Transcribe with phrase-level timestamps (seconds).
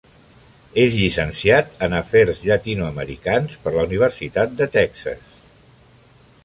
[0.83, 5.31] És llicenciat en afers llatinoamericans per la Universitat de Texas.